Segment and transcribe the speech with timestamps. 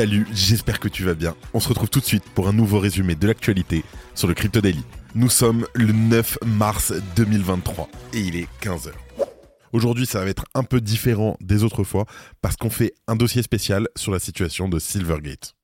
[0.00, 1.36] Salut, j'espère que tu vas bien.
[1.52, 4.62] On se retrouve tout de suite pour un nouveau résumé de l'actualité sur le Crypto
[4.62, 4.82] Daily.
[5.14, 8.92] Nous sommes le 9 mars 2023 et il est 15h.
[9.74, 12.06] Aujourd'hui, ça va être un peu différent des autres fois
[12.40, 15.54] parce qu'on fait un dossier spécial sur la situation de Silvergate.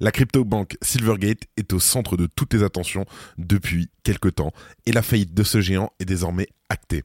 [0.00, 3.04] La crypto-banque Silvergate est au centre de toutes les attentions
[3.38, 4.50] depuis quelque temps
[4.86, 7.04] et la faillite de ce géant est désormais actée.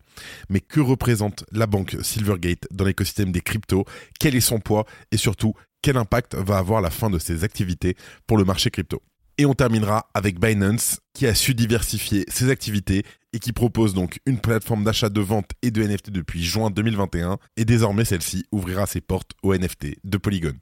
[0.49, 3.85] Mais que représente la banque Silvergate dans l'écosystème des cryptos?
[4.19, 4.85] Quel est son poids?
[5.11, 7.95] Et surtout, quel impact va avoir la fin de ses activités
[8.27, 9.01] pour le marché crypto.
[9.38, 14.19] Et on terminera avec Binance qui a su diversifier ses activités et qui propose donc
[14.25, 18.86] une plateforme d'achat de vente et de NFT depuis juin 2021 et désormais celle-ci ouvrira
[18.86, 20.55] ses portes aux NFT de Polygon.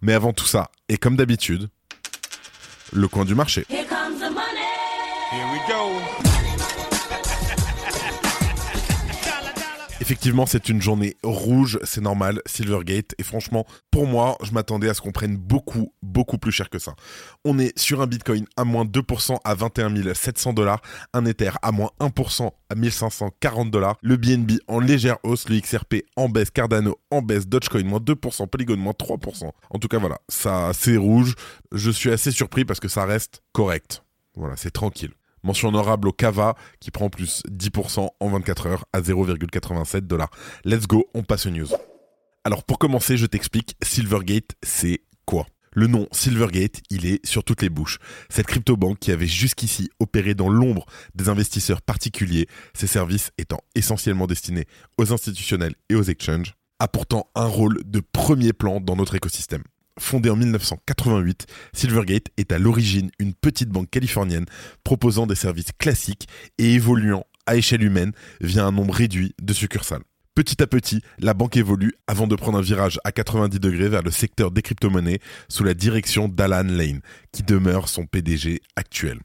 [0.00, 1.68] Mais avant tout ça, et comme d'habitude,
[2.92, 3.66] le coin du marché.
[3.68, 4.62] Here comes the money.
[5.30, 6.31] Here we go.
[10.12, 13.14] Effectivement, c'est une journée rouge, c'est normal, Silvergate.
[13.16, 16.78] Et franchement, pour moi, je m'attendais à ce qu'on prenne beaucoup, beaucoup plus cher que
[16.78, 16.94] ça.
[17.46, 20.82] On est sur un Bitcoin à moins 2% à 21 700 dollars,
[21.14, 26.02] un Ether à moins 1% à 1540 dollars, le BNB en légère hausse, le XRP
[26.16, 29.50] en baisse, Cardano en baisse, Dogecoin moins 2%, Polygon moins 3%.
[29.70, 31.36] En tout cas, voilà, ça, c'est rouge.
[31.72, 34.04] Je suis assez surpris parce que ça reste correct.
[34.36, 35.12] Voilà, c'est tranquille.
[35.44, 40.30] Mention honorable au Kava qui prend plus 10% en 24 heures à 0,87 dollars.
[40.64, 41.68] Let's go, on passe aux news.
[42.44, 45.46] Alors pour commencer, je t'explique, Silvergate, c'est quoi?
[45.74, 47.98] Le nom Silvergate, il est sur toutes les bouches.
[48.28, 54.26] Cette crypto-banque qui avait jusqu'ici opéré dans l'ombre des investisseurs particuliers, ses services étant essentiellement
[54.26, 54.66] destinés
[54.98, 59.62] aux institutionnels et aux exchanges, a pourtant un rôle de premier plan dans notre écosystème.
[59.98, 64.46] Fondée en 1988, Silvergate est à l'origine une petite banque californienne
[64.84, 70.02] proposant des services classiques et évoluant à échelle humaine via un nombre réduit de succursales.
[70.34, 74.02] Petit à petit, la banque évolue avant de prendre un virage à 90 degrés vers
[74.02, 75.18] le secteur des crypto-monnaies
[75.50, 77.00] sous la direction d'Alan Lane,
[77.32, 79.20] qui demeure son PDG actuel.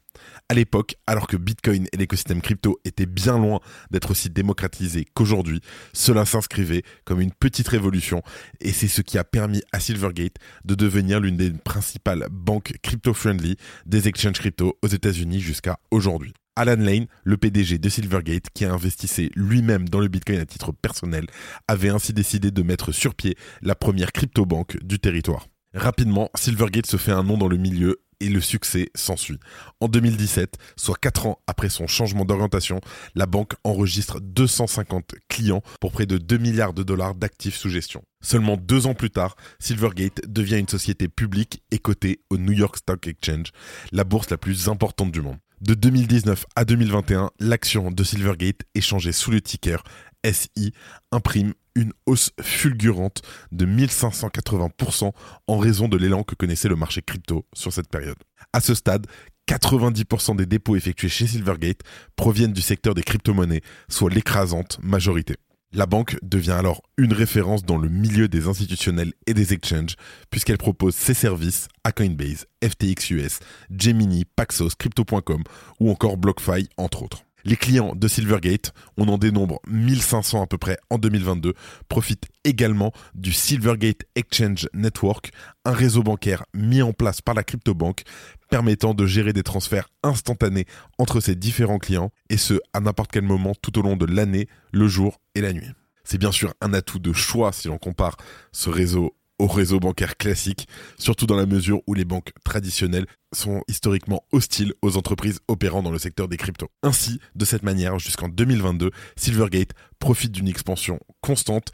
[0.50, 3.60] À l'époque, alors que Bitcoin et l'écosystème crypto étaient bien loin
[3.92, 5.62] d'être aussi démocratisés qu'aujourd'hui,
[5.94, 8.22] cela s'inscrivait comme une petite révolution
[8.62, 10.36] et c'est ce qui a permis à Silvergate
[10.66, 16.34] de devenir l'une des principales banques crypto-friendly des exchanges crypto aux États-Unis jusqu'à aujourd'hui.
[16.58, 20.72] Alan Lane, le PDG de Silvergate, qui a investissé lui-même dans le Bitcoin à titre
[20.72, 21.28] personnel,
[21.68, 25.46] avait ainsi décidé de mettre sur pied la première crypto-banque du territoire.
[25.76, 29.40] Rapidement, Silvergate se fait un nom dans le milieu et le succès s'ensuit.
[29.80, 32.80] En 2017, soit 4 ans après son changement d'orientation,
[33.16, 38.04] la banque enregistre 250 clients pour près de 2 milliards de dollars d'actifs sous gestion.
[38.22, 42.78] Seulement deux ans plus tard, Silvergate devient une société publique et cotée au New York
[42.78, 43.52] Stock Exchange,
[43.92, 45.38] la bourse la plus importante du monde.
[45.62, 49.84] De 2019 à 2021, l'action de Silvergate échangée sous le ticker
[50.32, 50.74] SI
[51.12, 53.22] imprime une hausse fulgurante
[53.52, 55.12] de 1580%
[55.48, 58.18] en raison de l'élan que connaissait le marché crypto sur cette période.
[58.52, 59.06] À ce stade,
[59.48, 61.82] 90% des dépôts effectués chez Silvergate
[62.16, 65.36] proviennent du secteur des crypto-monnaies, soit l'écrasante majorité.
[65.74, 69.96] La banque devient alors une référence dans le milieu des institutionnels et des exchanges,
[70.30, 73.40] puisqu'elle propose ses services à Coinbase, FTX US,
[73.70, 75.44] Gemini, Paxos, Crypto.com
[75.80, 77.27] ou encore BlockFi, entre autres.
[77.48, 81.54] Les clients de Silvergate, on en dénombre 1500 à peu près en 2022,
[81.88, 85.32] profitent également du Silvergate Exchange Network,
[85.64, 88.04] un réseau bancaire mis en place par la cryptobanque
[88.50, 90.66] permettant de gérer des transferts instantanés
[90.98, 94.50] entre ses différents clients, et ce à n'importe quel moment tout au long de l'année,
[94.74, 95.72] le jour et la nuit.
[96.04, 98.18] C'est bien sûr un atout de choix si l'on compare
[98.52, 100.68] ce réseau au réseau bancaire classique,
[100.98, 105.92] surtout dans la mesure où les banques traditionnelles sont historiquement hostiles aux entreprises opérant dans
[105.92, 106.70] le secteur des cryptos.
[106.84, 111.72] Ainsi, de cette manière, jusqu'en 2022, Silvergate profite d'une expansion constante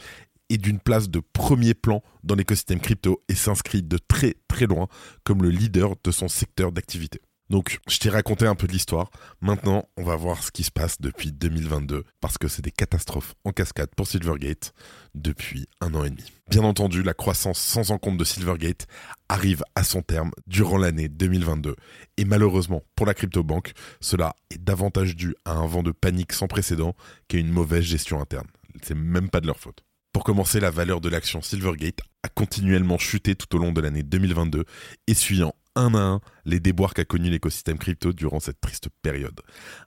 [0.50, 4.88] et d'une place de premier plan dans l'écosystème crypto et s'inscrit de très très loin
[5.24, 7.21] comme le leader de son secteur d'activité.
[7.50, 9.12] Donc, je t'ai raconté un peu de l'histoire.
[9.42, 13.36] Maintenant, on va voir ce qui se passe depuis 2022, parce que c'est des catastrophes
[13.44, 14.74] en cascade pour Silvergate
[15.13, 16.24] depuis un an et demi.
[16.50, 18.88] Bien entendu, la croissance sans en compte de Silvergate
[19.30, 21.75] arrive à son terme durant l'année 2022.
[22.18, 26.48] Et malheureusement, pour la crypto-banque, cela est davantage dû à un vent de panique sans
[26.48, 26.95] précédent
[27.28, 28.48] qu'à une mauvaise gestion interne.
[28.81, 29.84] C'est même pas de leur faute.
[30.13, 34.04] Pour commencer, la valeur de l'action Silvergate a continuellement chuté tout au long de l'année
[34.04, 34.63] 2022,
[35.07, 39.40] essuyant un à un les déboires qu'a connus l'écosystème crypto durant cette triste période.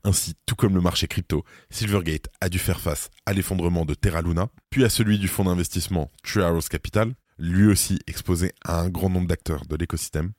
[0.04, 4.22] Ainsi, tout comme le marché crypto, Silvergate a dû faire face à l'effondrement de Terra
[4.22, 8.88] Luna, puis à celui du fonds d'investissement True Arrows Capital, lui aussi exposé à un
[8.88, 10.32] grand nombre d'acteurs de l'écosystème,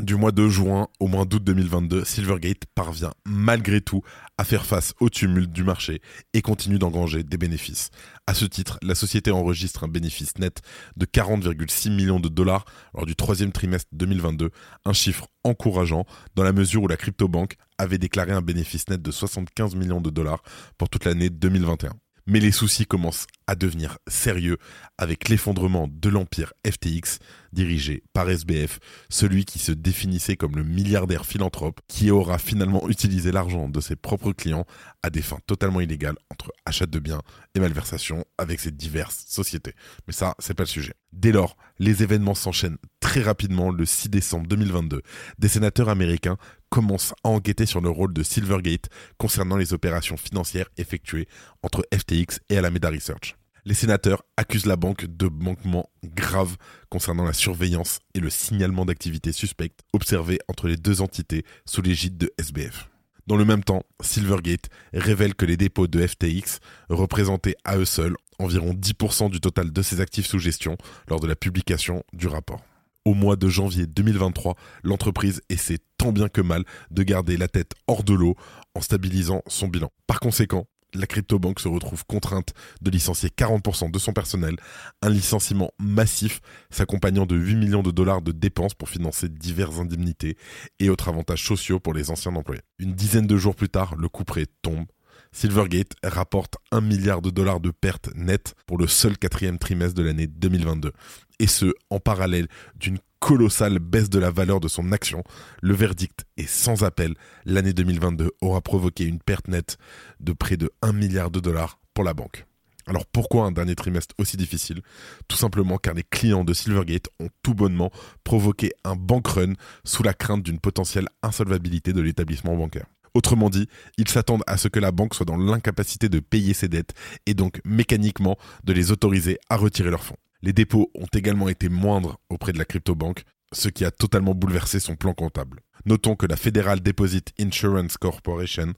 [0.00, 4.02] du mois de juin au mois d'août 2022, Silvergate parvient malgré tout
[4.38, 6.00] à faire face au tumulte du marché
[6.32, 7.90] et continue d'engranger des bénéfices.
[8.26, 10.62] À ce titre, la société enregistre un bénéfice net
[10.96, 12.64] de 40,6 millions de dollars
[12.94, 14.50] lors du troisième trimestre 2022,
[14.84, 16.04] un chiffre encourageant
[16.34, 20.10] dans la mesure où la crypto-banque avait déclaré un bénéfice net de 75 millions de
[20.10, 20.42] dollars
[20.76, 21.90] pour toute l'année 2021.
[22.26, 24.56] Mais les soucis commencent à devenir sérieux
[24.96, 27.18] avec l'effondrement de l'empire FTX
[27.52, 28.78] dirigé par SBF,
[29.10, 33.96] celui qui se définissait comme le milliardaire philanthrope qui aura finalement utilisé l'argent de ses
[33.96, 34.66] propres clients
[35.02, 37.20] à des fins totalement illégales entre achat de biens
[37.54, 39.74] et malversation avec ses diverses sociétés.
[40.06, 40.94] Mais ça, c'est pas le sujet.
[41.12, 45.02] Dès lors, les événements s'enchaînent très rapidement le 6 décembre 2022.
[45.38, 46.36] Des sénateurs américains
[46.68, 48.88] commencent à enquêter sur le rôle de Silvergate
[49.18, 51.28] concernant les opérations financières effectuées
[51.62, 53.36] entre FTX et Alameda Research.
[53.66, 56.56] Les sénateurs accusent la banque de manquements graves
[56.90, 62.18] concernant la surveillance et le signalement d'activités suspectes observées entre les deux entités sous l'égide
[62.18, 62.90] de SBF.
[63.26, 66.60] Dans le même temps, Silvergate révèle que les dépôts de FTX
[66.90, 70.76] représentaient à eux seuls environ 10% du total de ses actifs sous gestion
[71.08, 72.62] lors de la publication du rapport
[73.04, 77.72] au mois de janvier 2023, l'entreprise essaie tant bien que mal de garder la tête
[77.86, 78.34] hors de l'eau
[78.74, 79.90] en stabilisant son bilan.
[80.06, 84.56] Par conséquent, la crypto-banque se retrouve contrainte de licencier 40% de son personnel,
[85.02, 86.40] un licenciement massif
[86.70, 90.36] s'accompagnant de 8 millions de dollars de dépenses pour financer diverses indemnités
[90.78, 92.62] et autres avantages sociaux pour les anciens employés.
[92.78, 94.86] Une dizaine de jours plus tard, le coup près tombe
[95.34, 100.04] Silvergate rapporte 1 milliard de dollars de pertes nettes pour le seul quatrième trimestre de
[100.04, 100.92] l'année 2022.
[101.40, 102.46] Et ce, en parallèle
[102.76, 105.24] d'une colossale baisse de la valeur de son action.
[105.60, 107.14] Le verdict est sans appel.
[107.46, 109.76] L'année 2022 aura provoqué une perte nette
[110.20, 112.46] de près de 1 milliard de dollars pour la banque.
[112.86, 114.82] Alors pourquoi un dernier trimestre aussi difficile?
[115.26, 117.90] Tout simplement car les clients de Silvergate ont tout bonnement
[118.22, 119.54] provoqué un bank run
[119.84, 122.86] sous la crainte d'une potentielle insolvabilité de l'établissement bancaire.
[123.14, 126.68] Autrement dit, ils s'attendent à ce que la banque soit dans l'incapacité de payer ses
[126.68, 126.94] dettes
[127.26, 130.16] et donc mécaniquement de les autoriser à retirer leurs fonds.
[130.42, 134.80] Les dépôts ont également été moindres auprès de la crypto-banque, ce qui a totalement bouleversé
[134.80, 135.60] son plan comptable.
[135.86, 138.74] Notons que la Federal Deposit Insurance Corporation,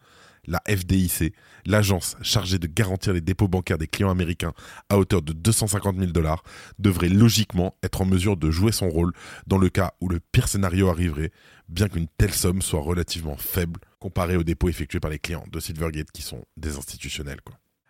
[0.47, 1.33] la FDIC,
[1.65, 4.53] l'agence chargée de garantir les dépôts bancaires des clients américains
[4.89, 6.43] à hauteur de 250 000 dollars,
[6.79, 9.13] devrait logiquement être en mesure de jouer son rôle
[9.47, 11.33] dans le cas où le pire scénario arriverait,
[11.69, 15.61] bien qu'une telle somme soit relativement faible comparée aux dépôts effectués par les clients de
[15.61, 17.41] Silvergate qui sont des institutionnels.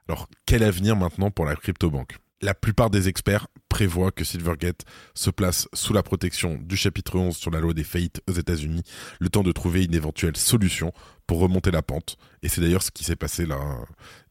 [0.08, 2.18] Alors, quel avenir maintenant pour la crypto-banque?
[2.42, 4.84] La plupart des experts prévoient que Silvergate
[5.14, 8.82] se place sous la protection du chapitre 11 sur la loi des faillites aux États-Unis,
[9.20, 10.92] le temps de trouver une éventuelle solution
[11.26, 12.16] pour remonter la pente.
[12.42, 13.58] Et c'est d'ailleurs ce qui s'est passé là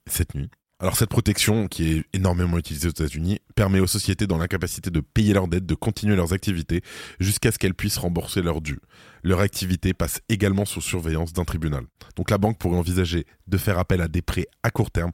[0.07, 0.49] cette nuit.
[0.79, 4.99] Alors cette protection, qui est énormément utilisée aux États-Unis, permet aux sociétés dans l'incapacité de
[4.99, 6.81] payer leurs dettes de continuer leurs activités
[7.21, 8.79] jusqu'à ce qu'elles puissent rembourser leurs dû.
[9.23, 11.85] Leur activité passe également sous surveillance d'un tribunal.
[12.17, 15.11] Donc la banque pourrait envisager de faire appel à des prêts à court terme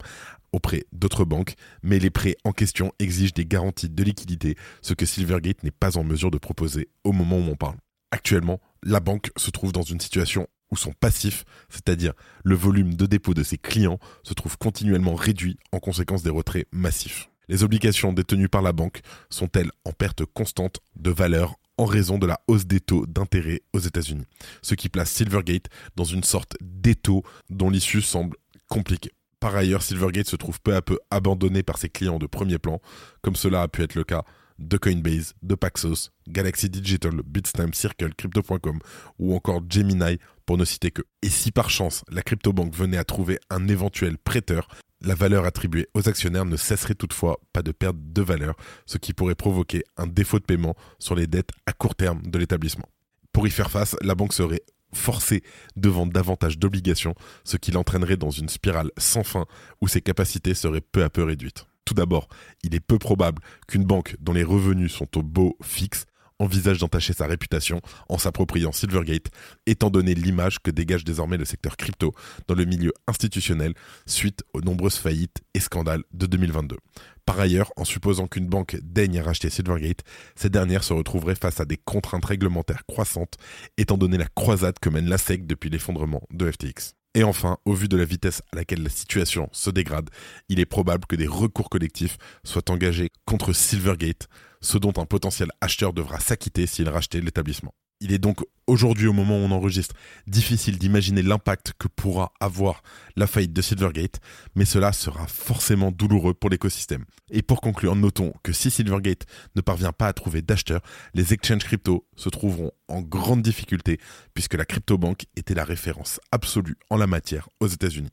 [0.52, 5.06] auprès d'autres banques, mais les prêts en question exigent des garanties de liquidité, ce que
[5.06, 7.76] Silvergate n'est pas en mesure de proposer au moment où on parle.
[8.10, 12.14] Actuellement, la banque se trouve dans une situation où son passif, c'est-à-dire
[12.44, 16.66] le volume de dépôt de ses clients, se trouve continuellement réduit en conséquence des retraits
[16.72, 17.28] massifs.
[17.48, 22.26] Les obligations détenues par la banque sont-elles en perte constante de valeur en raison de
[22.26, 24.26] la hausse des taux d'intérêt aux États-Unis,
[24.62, 25.66] ce qui place Silvergate
[25.96, 28.36] dans une sorte d'étau dont l'issue semble
[28.68, 29.12] compliquée.
[29.42, 32.80] Par ailleurs, Silvergate se trouve peu à peu abandonné par ses clients de premier plan,
[33.22, 34.22] comme cela a pu être le cas
[34.60, 38.78] de Coinbase, de Paxos, Galaxy Digital, Bitstamp, Circle, Crypto.com
[39.18, 41.02] ou encore Gemini pour ne citer que.
[41.22, 44.68] Et si par chance la crypto-banque venait à trouver un éventuel prêteur,
[45.00, 48.54] la valeur attribuée aux actionnaires ne cesserait toutefois pas de perdre de valeur,
[48.86, 52.38] ce qui pourrait provoquer un défaut de paiement sur les dettes à court terme de
[52.38, 52.88] l'établissement.
[53.32, 54.62] Pour y faire face, la banque serait
[54.94, 55.42] forcé
[55.76, 59.46] de vendre davantage d'obligations, ce qui l'entraînerait dans une spirale sans fin
[59.80, 61.66] où ses capacités seraient peu à peu réduites.
[61.84, 62.28] Tout d'abord,
[62.62, 66.06] il est peu probable qu'une banque dont les revenus sont au beau fixe
[66.42, 69.30] envisage d'entacher sa réputation en s'appropriant Silvergate,
[69.66, 72.12] étant donné l'image que dégage désormais le secteur crypto
[72.48, 73.74] dans le milieu institutionnel
[74.06, 76.76] suite aux nombreuses faillites et scandales de 2022.
[77.24, 80.02] Par ailleurs, en supposant qu'une banque daigne racheter Silvergate,
[80.34, 83.36] cette dernière se retrouverait face à des contraintes réglementaires croissantes,
[83.78, 86.94] étant donné la croisade que mène la SEC depuis l'effondrement de FTX.
[87.14, 90.08] Et enfin, au vu de la vitesse à laquelle la situation se dégrade,
[90.48, 94.28] il est probable que des recours collectifs soient engagés contre Silvergate,
[94.62, 97.74] ce dont un potentiel acheteur devra s'acquitter s'il rachetait l'établissement.
[98.04, 99.94] Il est donc aujourd'hui, au moment où on enregistre,
[100.26, 102.82] difficile d'imaginer l'impact que pourra avoir
[103.14, 104.18] la faillite de Silvergate,
[104.56, 107.04] mais cela sera forcément douloureux pour l'écosystème.
[107.30, 110.82] Et pour conclure, notons que si Silvergate ne parvient pas à trouver d'acheteurs,
[111.14, 114.00] les exchanges crypto se trouveront en grande difficulté
[114.34, 118.10] puisque la crypto-banque était la référence absolue en la matière aux États-Unis.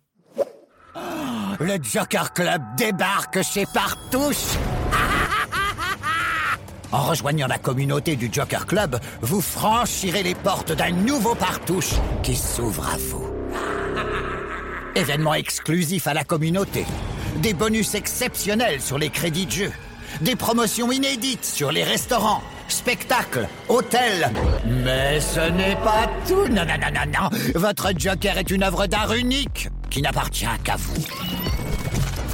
[1.59, 4.55] Le Joker Club débarque chez Partouche
[6.91, 11.93] En rejoignant la communauté du Joker Club, vous franchirez les portes d'un nouveau Partouche
[12.23, 13.29] qui s'ouvre à vous.
[14.95, 16.85] Événements exclusifs à la communauté,
[17.37, 19.71] des bonus exceptionnels sur les crédits de jeu,
[20.21, 24.31] des promotions inédites sur les restaurants, spectacles, hôtels.
[24.65, 26.47] Mais ce n'est pas tout.
[26.47, 27.37] Non, non, non, non, non.
[27.53, 31.05] Votre Joker est une œuvre d'art unique qui n'appartient qu'à vous.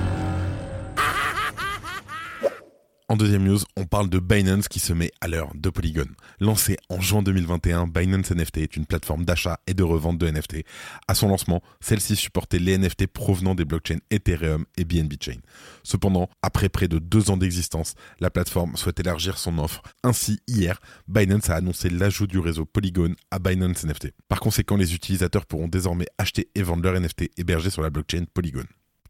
[3.06, 6.06] En deuxième news, on parle de Binance qui se met à l'heure de Polygon.
[6.40, 10.64] Lancé en juin 2021, Binance NFT est une plateforme d'achat et de revente de NFT.
[11.06, 15.40] À son lancement, celle-ci supportait les NFT provenant des blockchains Ethereum et BNB Chain.
[15.82, 19.82] Cependant, après près de deux ans d'existence, la plateforme souhaite élargir son offre.
[20.02, 24.12] Ainsi, hier, Binance a annoncé l'ajout du réseau Polygon à Binance NFT.
[24.28, 28.25] Par conséquent, les utilisateurs pourront désormais acheter et vendre leurs NFT hébergés sur la blockchain
[28.32, 28.64] Polygon.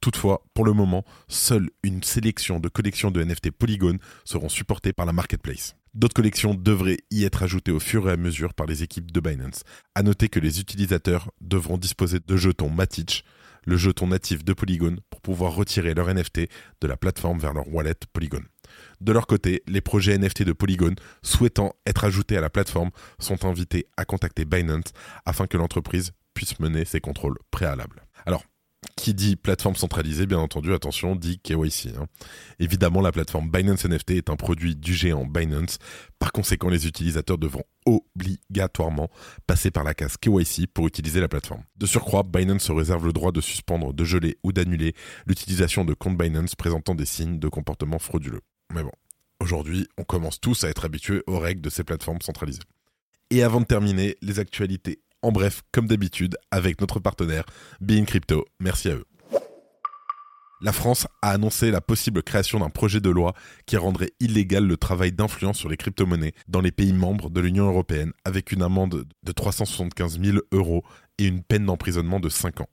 [0.04, 3.96] Toutefois, pour le moment, seule une sélection de collections de NFT Polygon
[4.26, 5.76] seront supportées par la marketplace.
[5.94, 9.20] D'autres collections devraient y être ajoutées au fur et à mesure par les équipes de
[9.20, 9.62] Binance.
[9.94, 13.24] À noter que les utilisateurs devront disposer de jetons Matic,
[13.64, 16.50] le jeton natif de Polygon, pour pouvoir retirer leur NFT
[16.82, 18.42] de la plateforme vers leur wallet Polygon.
[19.00, 23.46] De leur côté, les projets NFT de Polygon souhaitant être ajoutés à la plateforme sont
[23.46, 24.92] invités à contacter Binance
[25.24, 28.03] afin que l'entreprise puisse mener ses contrôles préalables.
[28.96, 31.96] Qui dit plateforme centralisée, bien entendu, attention, dit KYC.
[31.98, 32.06] Hein.
[32.58, 35.78] Évidemment, la plateforme Binance NFT est un produit du géant Binance.
[36.18, 39.10] Par conséquent, les utilisateurs devront obligatoirement
[39.46, 41.62] passer par la case KYC pour utiliser la plateforme.
[41.76, 44.94] De surcroît, Binance se réserve le droit de suspendre, de geler ou d'annuler
[45.26, 48.40] l'utilisation de comptes Binance présentant des signes de comportement frauduleux.
[48.72, 48.92] Mais bon,
[49.40, 52.62] aujourd'hui, on commence tous à être habitués aux règles de ces plateformes centralisées.
[53.30, 57.44] Et avant de terminer, les actualités en bref, comme d'habitude, avec notre partenaire
[57.80, 58.44] Being Crypto.
[58.60, 59.06] Merci à eux.
[60.60, 63.34] La France a annoncé la possible création d'un projet de loi
[63.66, 67.66] qui rendrait illégal le travail d'influence sur les crypto-monnaies dans les pays membres de l'Union
[67.66, 70.84] européenne avec une amende de 375 000 euros
[71.18, 72.68] et une peine d'emprisonnement de 5 ans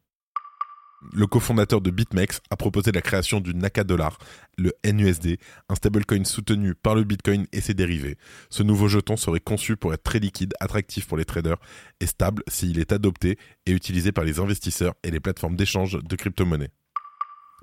[1.14, 4.18] le cofondateur de BitMEX a proposé la création du Naka Dollar,
[4.58, 5.38] le NUSD,
[5.70, 8.18] un stablecoin soutenu par le Bitcoin et ses dérivés.
[8.50, 11.58] Ce nouveau jeton serait conçu pour être très liquide, attractif pour les traders
[12.00, 16.16] et stable s'il est adopté et utilisé par les investisseurs et les plateformes d'échange de
[16.16, 16.72] crypto-monnaies.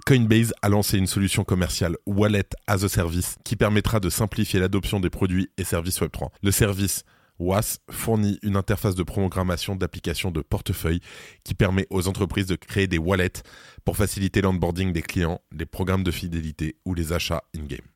[0.06, 5.00] Coinbase a lancé une solution commerciale Wallet as a Service qui permettra de simplifier l'adoption
[5.00, 6.28] des produits et services Web3.
[6.42, 7.04] Le service
[7.38, 11.00] WAS fournit une interface de programmation d'applications de portefeuille
[11.44, 13.42] qui permet aux entreprises de créer des wallets
[13.84, 17.86] pour faciliter l'onboarding des clients, les programmes de fidélité ou les achats in-game.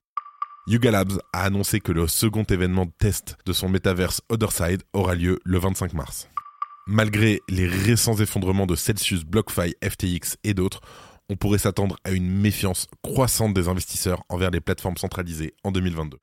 [0.69, 5.17] Yuga Labs a annoncé que le second événement de test de son métaverse Otherside aura
[5.17, 6.29] lieu le 25 mars.
[6.87, 10.81] Malgré les récents effondrements de Celsius, BlockFi, FTX et d'autres,
[11.29, 16.19] on pourrait s'attendre à une méfiance croissante des investisseurs envers les plateformes centralisées en 2022.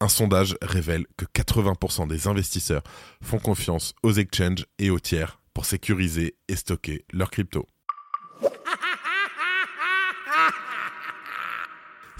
[0.00, 2.82] Un sondage révèle que 80% des investisseurs
[3.22, 7.68] font confiance aux exchanges et aux tiers pour sécuriser et stocker leurs cryptos.